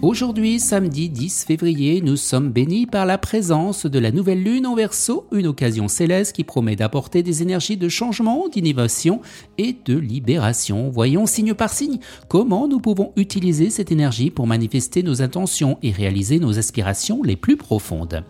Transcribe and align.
Aujourd'hui, 0.00 0.60
samedi 0.60 1.08
10 1.08 1.42
février, 1.44 2.00
nous 2.00 2.14
sommes 2.14 2.50
bénis 2.50 2.86
par 2.86 3.04
la 3.04 3.18
présence 3.18 3.84
de 3.84 3.98
la 3.98 4.12
nouvelle 4.12 4.44
lune 4.44 4.64
en 4.64 4.76
verso, 4.76 5.26
une 5.32 5.48
occasion 5.48 5.88
céleste 5.88 6.36
qui 6.36 6.44
promet 6.44 6.76
d'apporter 6.76 7.24
des 7.24 7.42
énergies 7.42 7.76
de 7.76 7.88
changement, 7.88 8.46
d'innovation 8.46 9.20
et 9.58 9.76
de 9.84 9.98
libération. 9.98 10.88
Voyons 10.88 11.26
signe 11.26 11.52
par 11.52 11.72
signe 11.72 11.98
comment 12.28 12.68
nous 12.68 12.78
pouvons 12.78 13.12
utiliser 13.16 13.70
cette 13.70 13.90
énergie 13.90 14.30
pour 14.30 14.46
manifester 14.46 15.02
nos 15.02 15.20
intentions 15.20 15.78
et 15.82 15.90
réaliser 15.90 16.38
nos 16.38 16.60
aspirations 16.60 17.24
les 17.24 17.34
plus 17.34 17.56
profondes. 17.56 18.22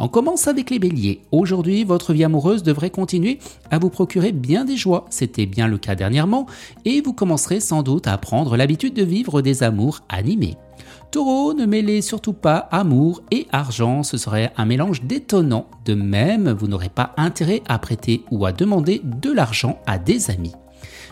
On 0.00 0.08
commence 0.08 0.48
avec 0.48 0.70
les 0.70 0.80
béliers. 0.80 1.20
Aujourd'hui, 1.30 1.84
votre 1.84 2.12
vie 2.12 2.24
amoureuse 2.24 2.64
devrait 2.64 2.90
continuer 2.90 3.38
à 3.70 3.78
vous 3.78 3.90
procurer 3.90 4.32
bien 4.32 4.64
des 4.64 4.76
joies. 4.76 5.06
C'était 5.08 5.46
bien 5.46 5.68
le 5.68 5.78
cas 5.78 5.94
dernièrement 5.94 6.46
et 6.84 7.00
vous 7.00 7.12
commencerez 7.12 7.60
sans 7.60 7.84
doute 7.84 8.08
à 8.08 8.18
prendre 8.18 8.56
l'habitude 8.56 8.94
de 8.94 9.04
vivre 9.04 9.40
des 9.40 9.62
amours 9.62 10.00
animés. 10.08 10.56
Taureau, 11.10 11.52
ne 11.52 11.66
mêlez 11.66 12.00
surtout 12.00 12.32
pas 12.32 12.68
amour 12.70 13.22
et 13.30 13.46
argent, 13.52 14.02
ce 14.02 14.16
serait 14.16 14.52
un 14.56 14.64
mélange 14.64 15.02
détonnant. 15.02 15.66
De 15.84 15.94
même, 15.94 16.50
vous 16.50 16.68
n'aurez 16.68 16.88
pas 16.88 17.12
intérêt 17.16 17.62
à 17.68 17.78
prêter 17.78 18.24
ou 18.30 18.46
à 18.46 18.52
demander 18.52 19.02
de 19.04 19.30
l'argent 19.30 19.78
à 19.86 19.98
des 19.98 20.30
amis. 20.30 20.54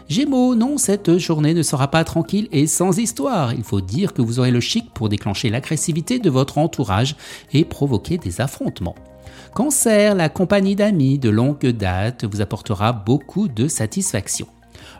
Gémeaux, 0.09 0.55
non, 0.55 0.77
cette 0.77 1.19
journée 1.19 1.55
ne 1.55 1.62
sera 1.62 1.88
pas 1.88 2.02
tranquille 2.02 2.48
et 2.50 2.66
sans 2.66 2.98
histoire. 2.98 3.52
Il 3.52 3.62
faut 3.62 3.80
dire 3.80 4.12
que 4.12 4.23
vous 4.23 4.41
aurez 4.41 4.50
le 4.50 4.60
chic 4.60 4.92
pour 4.92 5.09
déclencher 5.09 5.50
l'agressivité 5.50 6.19
de 6.19 6.30
votre 6.30 6.58
entourage 6.58 7.14
et 7.52 7.64
provoquer 7.64 8.19
des 8.19 8.41
affrontements. 8.41 8.97
Cancer, 9.55 10.14
la 10.14 10.28
compagnie 10.28 10.77
d'amis 10.77 11.19
de 11.19 11.30
longue 11.30 11.66
date 11.66 12.24
vous 12.24 12.41
apportera 12.41 12.92
beaucoup 12.92 13.48
de 13.48 13.69
satisfaction. 13.69 14.48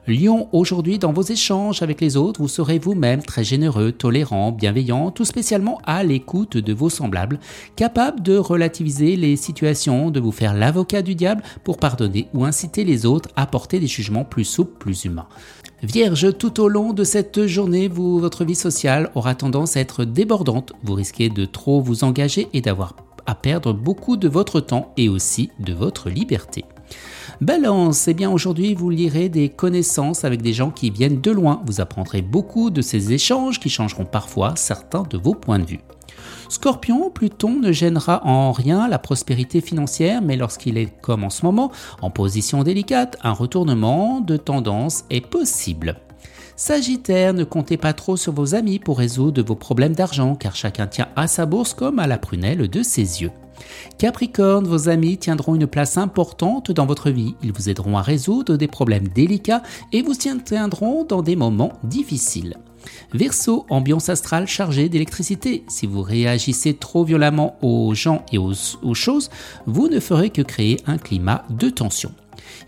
Lion, 0.07 0.49
aujourd'hui 0.53 0.99
dans 0.99 1.13
vos 1.13 1.23
échanges 1.23 1.83
avec 1.83 2.01
les 2.01 2.17
autres, 2.17 2.41
vous 2.41 2.49
serez 2.49 2.79
vous-même 2.79 3.23
très 3.23 3.45
généreux, 3.45 3.93
tolérant, 3.93 4.53
bienveillant, 4.53 5.11
tout 5.11 5.25
spécialement 5.25 5.81
à 5.85 6.03
l'écoute 6.03 6.57
de 6.57 6.73
vos 6.73 6.91
semblables, 6.91 7.39
capable 7.77 8.23
de 8.23 8.37
relativiser 8.37 9.17
les 9.17 9.37
situations, 9.37 10.11
de 10.11 10.21
vous 10.21 10.33
faire 10.33 10.55
l'avocat 10.55 11.03
du 11.03 11.15
diable 11.15 11.43
pour 11.65 11.79
pardonner 11.79 12.29
ou 12.35 12.45
inciter 12.45 12.85
les 12.85 13.07
autres 13.07 13.29
à 13.37 13.47
porter 13.47 13.81
des 13.81 13.87
jugements 13.87 14.25
plus 14.25 14.45
souples, 14.45 14.79
plus 14.79 15.05
humains. 15.05 15.29
Vierge, 15.83 16.37
tout 16.37 16.61
au 16.61 16.69
long 16.69 16.93
de 16.93 17.05
cette 17.05 17.47
journée, 17.47 17.89
votre 17.89 18.45
vie 18.45 18.55
sociale 18.55 19.11
aura 19.15 19.35
tendance 19.35 19.77
à 19.77 19.81
être 19.81 20.05
débordante. 20.05 20.73
Vous 20.83 20.95
risquez 20.95 21.31
de 21.31 21.47
trop 21.47 21.81
vous 21.81 22.05
engager 22.05 22.49
et 22.53 22.61
d'avoir 22.61 22.97
à 23.27 23.35
perdre 23.35 23.73
beaucoup 23.73 24.17
de 24.17 24.29
votre 24.29 24.61
temps 24.61 24.93
et 24.97 25.09
aussi 25.09 25.51
de 25.59 25.73
votre 25.73 26.11
liberté. 26.11 26.65
Balance, 27.41 28.07
eh 28.09 28.15
bien 28.15 28.31
aujourd'hui 28.31 28.75
vous 28.75 28.91
lirez 28.91 29.29
des 29.29 29.49
connaissances 29.49 30.25
avec 30.25 30.43
des 30.43 30.53
gens 30.53 30.71
qui 30.71 30.91
viennent 30.91 31.21
de 31.21 31.31
loin. 31.31 31.63
Vous 31.67 31.81
apprendrez 31.81 32.21
beaucoup 32.21 32.71
de 32.71 32.83
ces 32.83 33.13
échanges 33.13 33.59
qui 33.59 33.71
changeront 33.71 34.05
parfois 34.05 34.53
certains 34.57 35.05
de 35.09 35.17
vos 35.17 35.35
points 35.35 35.59
de 35.59 35.65
vue. 35.65 35.81
Scorpion, 36.51 37.11
Pluton 37.11 37.61
ne 37.61 37.71
gênera 37.73 38.27
en 38.27 38.53
rien 38.53 38.89
la 38.89 38.99
prospérité 38.99 39.61
financière, 39.61 40.21
mais 40.21 40.37
lorsqu'il 40.37 40.79
est 40.79 40.93
comme 41.01 41.25
en 41.25 41.31
ce 41.31 41.47
moment, 41.47 41.71
en 42.03 42.11
position 42.11 42.65
délicate, 42.65 43.17
un 43.23 43.33
retournement 43.33 44.21
de 44.21 44.37
tendance 44.37 45.05
est 45.11 45.25
possible. 45.25 45.97
Sagittaire, 46.57 47.33
ne 47.33 47.45
comptez 47.45 47.77
pas 47.77 47.93
trop 47.93 48.17
sur 48.17 48.33
vos 48.33 48.55
amis 48.55 48.79
pour 48.79 48.99
résoudre 48.99 49.43
vos 49.43 49.55
problèmes 49.55 49.95
d'argent, 49.95 50.35
car 50.35 50.55
chacun 50.55 50.87
tient 50.87 51.09
à 51.17 51.27
sa 51.27 51.47
bourse 51.47 51.73
comme 51.73 51.99
à 51.99 52.07
la 52.07 52.19
prunelle 52.19 52.69
de 52.69 52.83
ses 52.83 53.23
yeux. 53.23 53.31
Capricorne, 53.99 54.67
vos 54.67 54.89
amis 54.89 55.19
tiendront 55.19 55.55
une 55.55 55.67
place 55.67 55.97
importante 55.97 56.71
dans 56.71 56.87
votre 56.87 57.11
vie. 57.11 57.35
Ils 57.43 57.53
vous 57.53 57.69
aideront 57.69 57.97
à 57.97 58.03
résoudre 58.03 58.57
des 58.57 58.69
problèmes 58.69 59.09
délicats 59.09 59.63
et 59.93 60.03
vous 60.03 60.15
tiendront 60.15 61.05
dans 61.05 61.23
des 61.23 61.37
moments 61.37 61.73
difficiles. 61.85 62.57
Verseau, 63.13 63.67
ambiance 63.69 64.09
astrale 64.09 64.47
chargée 64.47 64.89
d'électricité. 64.89 65.65
Si 65.69 65.87
vous 65.87 66.03
réagissez 66.03 66.75
trop 66.75 67.05
violemment 67.05 67.57
aux 67.63 67.95
gens 67.95 68.25
et 68.33 68.39
aux, 68.39 68.53
aux 68.83 68.95
choses, 68.95 69.31
vous 69.67 69.89
ne 69.89 70.01
ferez 70.01 70.31
que 70.31 70.43
créer 70.43 70.79
un 70.87 70.97
climat 70.97 71.45
de 71.51 71.69
tension. 71.69 72.13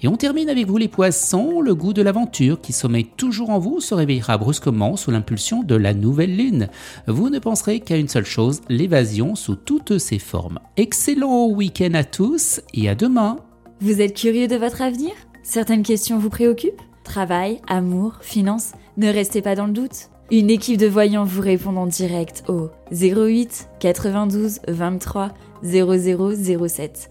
Et 0.03 0.09
on 0.09 0.17
termine 0.17 0.49
avec 0.49 0.67
vous 0.67 0.77
les 0.77 0.89
poissons, 0.89 1.61
le 1.61 1.75
goût 1.75 1.93
de 1.93 2.03
l'aventure 2.03 2.61
qui 2.61 2.73
sommeille 2.73 3.09
toujours 3.17 3.51
en 3.51 3.59
vous 3.59 3.81
se 3.81 3.95
réveillera 3.95 4.39
brusquement 4.39 4.97
sous 4.97 5.11
l'impulsion 5.11 5.63
de 5.63 5.75
la 5.75 5.95
nouvelle 5.95 6.37
lune. 6.37 6.69
Vous 7.07 7.31
ne 7.31 7.39
penserez 7.39 7.81
qu'à 7.81 7.97
une 7.97 8.09
seule 8.09 8.25
chose, 8.25 8.61
l'évasion 8.69 9.35
sous 9.35 9.57
toutes 9.57 9.99
ses 9.99 10.19
formes. 10.19 10.59
Excellent 10.77 11.49
week-end 11.49 11.95
à 11.95 12.05
tous 12.05 12.61
et 12.75 12.89
à 12.89 12.95
demain. 12.95 13.39
Vous 13.81 14.01
êtes 14.01 14.17
curieux 14.17 14.49
de 14.49 14.57
votre 14.57 14.83
avenir? 14.83 15.13
Certaines 15.43 15.83
questions 15.83 16.19
vous 16.19 16.31
préoccupent? 16.31 16.81
Travail, 17.05 17.61
amour, 17.69 18.19
finances? 18.21 18.73
Ne 18.97 19.09
restez 19.09 19.43
pas 19.43 19.55
dans 19.55 19.67
le 19.67 19.73
doute. 19.73 20.09
Une 20.31 20.51
équipe 20.51 20.79
de 20.79 20.87
voyants 20.87 21.25
vous 21.25 21.43
répond 21.43 21.77
en 21.77 21.87
direct 21.87 22.45
au 22.49 22.71
08 22.91 23.69
92 23.81 24.61
23 24.69 25.33
0007. 25.63 27.11